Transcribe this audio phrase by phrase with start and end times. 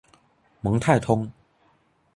[0.61, 1.31] 蒙泰通。